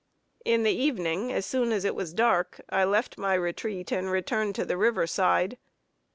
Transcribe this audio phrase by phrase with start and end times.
[0.43, 4.55] In the evening, as soon as it was dark, I left my retreat, and returned
[4.55, 5.59] to the river side.